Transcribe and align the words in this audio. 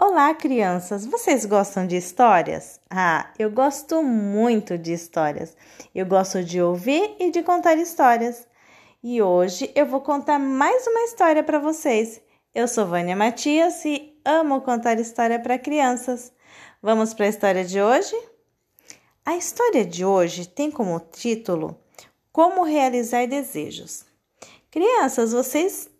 Olá, 0.00 0.32
crianças! 0.32 1.04
Vocês 1.04 1.44
gostam 1.44 1.84
de 1.84 1.96
histórias? 1.96 2.78
Ah, 2.88 3.32
eu 3.36 3.50
gosto 3.50 4.00
muito 4.00 4.78
de 4.78 4.92
histórias. 4.92 5.56
Eu 5.92 6.06
gosto 6.06 6.44
de 6.44 6.62
ouvir 6.62 7.16
e 7.18 7.32
de 7.32 7.42
contar 7.42 7.74
histórias. 7.74 8.46
E 9.02 9.20
hoje 9.20 9.72
eu 9.74 9.84
vou 9.86 10.00
contar 10.00 10.38
mais 10.38 10.86
uma 10.86 11.00
história 11.00 11.42
para 11.42 11.58
vocês. 11.58 12.22
Eu 12.54 12.68
sou 12.68 12.86
Vânia 12.86 13.16
Matias 13.16 13.84
e 13.84 14.16
amo 14.24 14.60
contar 14.60 15.00
história 15.00 15.40
para 15.40 15.58
crianças. 15.58 16.32
Vamos 16.80 17.12
para 17.12 17.26
a 17.26 17.30
história 17.30 17.64
de 17.64 17.82
hoje? 17.82 18.14
A 19.26 19.36
história 19.36 19.84
de 19.84 20.04
hoje 20.04 20.46
tem 20.46 20.70
como 20.70 21.00
título 21.00 21.76
Como 22.30 22.62
realizar 22.62 23.26
desejos. 23.26 24.06
Crianças, 24.70 25.32
vocês 25.32 25.90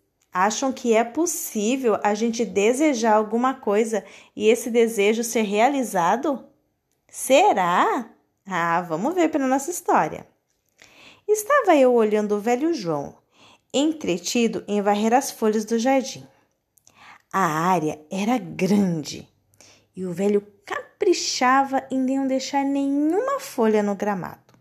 acham 0.45 0.73
que 0.73 0.95
é 0.95 1.03
possível 1.03 1.99
a 2.03 2.15
gente 2.15 2.45
desejar 2.45 3.15
alguma 3.15 3.55
coisa 3.55 4.05
e 4.37 4.49
esse 4.49 4.71
desejo 4.71 5.25
ser 5.25 5.43
realizado? 5.43 6.45
Será? 7.09 8.11
Ah, 8.47 8.81
vamos 8.83 9.15
ver 9.15 9.31
pela 9.31 9.47
nossa 9.47 9.71
história. 9.71 10.27
Estava 11.27 11.77
eu 11.77 11.93
olhando 11.93 12.37
o 12.37 12.41
velho 12.41 12.73
João, 12.73 13.17
entretido 13.73 14.65
em 14.67 14.81
varrer 14.81 15.13
as 15.13 15.31
folhas 15.31 15.65
do 15.65 15.79
jardim. 15.79 16.27
A 17.33 17.41
área 17.41 18.01
era 18.11 18.39
grande 18.39 19.29
e 19.95 20.07
o 20.07 20.13
velho 20.13 20.41
caprichava 20.65 21.87
em 21.91 21.99
não 21.99 22.27
deixar 22.27 22.65
nenhuma 22.65 23.41
folha 23.41 23.83
no 23.83 23.95
gramado. 23.95 24.55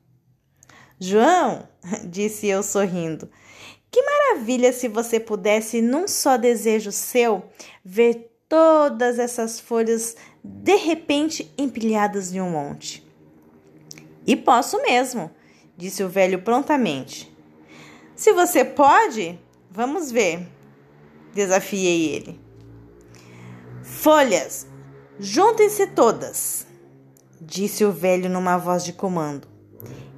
João, 1.00 1.68
disse 2.10 2.48
eu 2.48 2.64
sorrindo, 2.64 3.30
que 3.92 4.02
maravilha 4.02 4.74
se 4.74 4.88
você 4.88 5.20
pudesse, 5.20 5.82
num 5.82 6.08
só 6.08 6.38
desejo 6.38 6.92
seu, 6.92 7.44
ver 7.84 8.32
todas 8.48 9.20
essas 9.20 9.60
folhas 9.60 10.16
de 10.44 10.76
repente 10.76 11.52
empilhadas 11.58 12.34
em 12.34 12.42
um 12.42 12.50
monte. 12.50 13.06
E 14.26 14.36
posso 14.36 14.82
mesmo, 14.82 15.32
disse 15.76 16.04
o 16.04 16.10
velho 16.10 16.42
prontamente. 16.42 17.34
Se 18.16 18.34
você 18.34 18.66
pode, 18.66 19.40
vamos 19.70 20.12
ver, 20.12 20.48
desafiei 21.34 22.16
ele. 22.16 22.40
Folhas, 23.84 24.68
juntem-se 25.20 25.88
todas, 25.88 26.68
disse 27.40 27.86
o 27.86 27.92
velho 27.92 28.30
numa 28.30 28.58
voz 28.58 28.84
de 28.84 28.92
comando. 28.92 29.48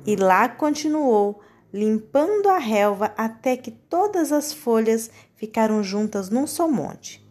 E 0.06 0.16
lá 0.16 0.50
continuou 0.50 1.42
limpando 1.72 2.48
a 2.50 2.58
relva 2.58 3.14
até 3.18 3.56
que 3.56 3.72
todas 3.72 4.32
as 4.32 4.52
folhas 4.52 5.10
ficaram 5.36 5.84
juntas 5.84 6.30
num 6.30 6.48
só 6.48 6.68
monte. 6.68 7.26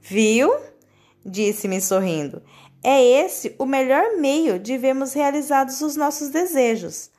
Viu? 0.00 0.52
Disse-me 1.24 1.80
sorrindo. 1.80 2.42
É 2.82 3.00
esse 3.00 3.54
o 3.58 3.64
melhor 3.64 4.16
meio 4.18 4.58
de 4.58 4.76
vermos 4.76 5.12
realizados 5.12 5.80
os 5.80 5.94
nossos 5.94 6.30
desejos. 6.30 7.10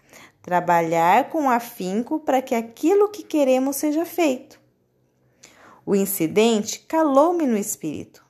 Trabalhar 0.41 1.29
com 1.29 1.49
afinco 1.49 2.19
para 2.19 2.41
que 2.41 2.53
aquilo 2.53 3.09
que 3.09 3.23
queremos 3.23 3.77
seja 3.77 4.03
feito. 4.03 4.59
O 5.85 5.95
incidente 5.95 6.79
calou-me 6.87 7.45
no 7.45 7.57
espírito. 7.57 8.25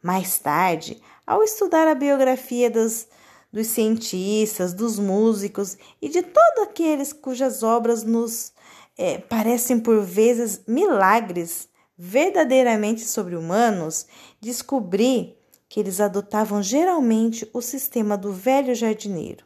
Mais 0.00 0.38
tarde, 0.38 1.00
ao 1.26 1.42
estudar 1.42 1.88
a 1.88 1.94
biografia 1.94 2.70
das 2.70 3.08
dos 3.52 3.66
cientistas, 3.66 4.72
dos 4.72 4.98
músicos 4.98 5.76
e 6.00 6.08
de 6.08 6.22
todos 6.22 6.62
aqueles 6.62 7.12
cujas 7.12 7.62
obras 7.62 8.02
nos 8.02 8.52
é, 8.96 9.18
parecem 9.18 9.78
por 9.78 10.02
vezes 10.02 10.62
milagres 10.66 11.68
verdadeiramente 11.96 13.02
sobre-humanos, 13.02 14.06
descobri 14.40 15.36
que 15.68 15.78
eles 15.78 16.00
adotavam 16.00 16.62
geralmente 16.62 17.48
o 17.52 17.60
sistema 17.60 18.16
do 18.16 18.32
velho 18.32 18.74
jardineiro. 18.74 19.44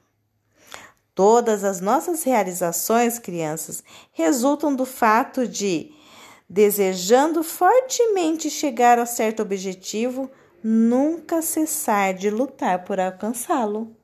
Todas 1.15 1.65
as 1.65 1.81
nossas 1.81 2.23
realizações, 2.23 3.19
crianças, 3.19 3.83
resultam 4.13 4.75
do 4.75 4.85
fato 4.85 5.47
de, 5.47 5.93
desejando 6.49 7.43
fortemente 7.43 8.51
chegar 8.51 8.99
a 8.99 9.07
certo 9.07 9.43
objetivo, 9.43 10.31
nunca 10.69 11.41
cessar 11.43 12.13
de 12.13 12.29
lutar 12.29 12.83
por 12.83 12.99
alcançá-lo. 12.99 13.97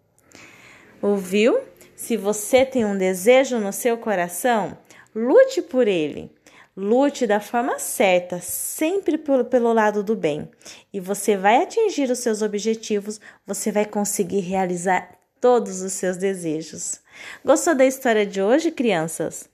Ouviu? 1.01 1.59
Se 1.97 2.17
você 2.17 2.65
tem 2.65 2.85
um 2.85 2.97
desejo 2.97 3.59
no 3.59 3.73
seu 3.73 3.99
coração, 3.99 4.79
lute 5.13 5.61
por 5.61 5.89
ele. 5.89 6.31
Lute 6.77 7.27
da 7.27 7.41
forma 7.41 7.81
certa, 7.81 8.41
sempre 8.41 9.19
pelo, 9.19 9.45
pelo 9.45 9.73
lado 9.73 10.05
do 10.05 10.15
bem. 10.15 10.49
E 10.93 11.01
você 11.01 11.37
vai 11.37 11.61
atingir 11.61 12.09
os 12.09 12.21
seus 12.21 12.43
objetivos, 12.43 13.21
você 13.45 13.73
vai 13.73 13.85
conseguir 13.85 14.41
realizar 14.41 15.19
todos 15.41 15.83
os 15.83 15.93
seus 15.93 16.17
desejos. 16.17 17.01
Gostou 17.45 17.75
da 17.75 17.85
história 17.85 18.25
de 18.25 18.41
hoje, 18.41 18.71
crianças? 18.71 19.51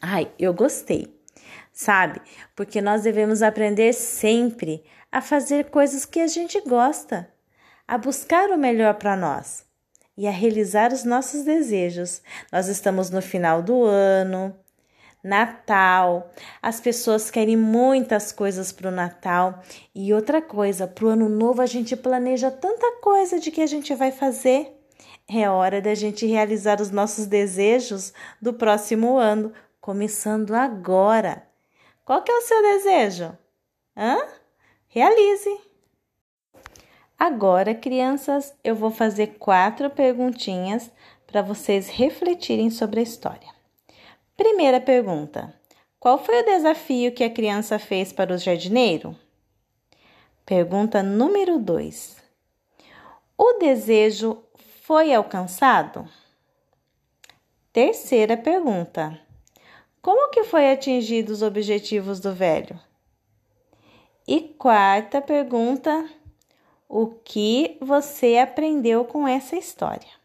Ai, 0.00 0.32
eu 0.38 0.54
gostei. 0.54 1.14
Sabe? 1.74 2.22
Porque 2.56 2.80
nós 2.80 3.02
devemos 3.02 3.42
aprender 3.42 3.92
sempre 3.92 4.82
a 5.12 5.20
fazer 5.20 5.70
coisas 5.70 6.06
que 6.06 6.18
a 6.18 6.26
gente 6.26 6.58
gosta, 6.62 7.30
a 7.86 7.98
buscar 7.98 8.48
o 8.48 8.56
melhor 8.56 8.94
para 8.94 9.14
nós 9.14 9.66
e 10.16 10.26
a 10.26 10.30
realizar 10.30 10.90
os 10.90 11.04
nossos 11.04 11.44
desejos. 11.44 12.22
Nós 12.50 12.68
estamos 12.68 13.10
no 13.10 13.20
final 13.20 13.62
do 13.62 13.84
ano, 13.84 14.56
Natal, 15.22 16.32
as 16.60 16.80
pessoas 16.80 17.30
querem 17.30 17.56
muitas 17.56 18.32
coisas 18.32 18.72
para 18.72 18.88
o 18.88 18.92
Natal 18.92 19.62
e 19.94 20.12
outra 20.12 20.42
coisa, 20.42 20.86
para 20.88 21.04
o 21.04 21.08
ano 21.08 21.28
novo 21.28 21.62
a 21.62 21.66
gente 21.66 21.94
planeja 21.94 22.50
tanta 22.50 22.96
coisa 23.00 23.38
de 23.38 23.50
que 23.50 23.60
a 23.60 23.66
gente 23.66 23.94
vai 23.94 24.10
fazer. 24.10 24.76
É 25.28 25.48
hora 25.48 25.80
da 25.80 25.94
gente 25.94 26.26
realizar 26.26 26.80
os 26.80 26.90
nossos 26.90 27.26
desejos 27.26 28.12
do 28.40 28.52
próximo 28.52 29.16
ano, 29.16 29.52
começando 29.80 30.54
agora. 30.54 31.46
Qual 32.04 32.22
que 32.22 32.32
é 32.32 32.34
o 32.34 32.42
seu 32.42 32.60
desejo? 32.60 33.38
Hã? 33.96 34.41
Realize! 34.94 35.58
Agora, 37.18 37.74
crianças, 37.74 38.54
eu 38.62 38.76
vou 38.76 38.90
fazer 38.90 39.38
quatro 39.38 39.88
perguntinhas 39.88 40.90
para 41.26 41.40
vocês 41.40 41.88
refletirem 41.88 42.68
sobre 42.68 43.00
a 43.00 43.02
história. 43.02 43.48
Primeira 44.36 44.82
pergunta: 44.82 45.58
Qual 45.98 46.22
foi 46.22 46.42
o 46.42 46.44
desafio 46.44 47.10
que 47.10 47.24
a 47.24 47.30
criança 47.30 47.78
fez 47.78 48.12
para 48.12 48.34
o 48.34 48.36
jardineiro? 48.36 49.16
Pergunta 50.44 51.02
número 51.02 51.58
2: 51.58 52.18
O 53.38 53.54
desejo 53.54 54.44
foi 54.82 55.14
alcançado? 55.14 56.06
Terceira 57.72 58.36
pergunta: 58.36 59.18
Como 60.02 60.28
que 60.28 60.44
foi 60.44 60.70
atingidos 60.70 61.40
os 61.40 61.42
objetivos 61.42 62.20
do 62.20 62.34
velho? 62.34 62.78
E 64.26 64.40
quarta 64.40 65.20
pergunta: 65.20 66.08
o 66.88 67.08
que 67.08 67.76
você 67.80 68.38
aprendeu 68.38 69.04
com 69.04 69.26
essa 69.26 69.56
história. 69.56 70.21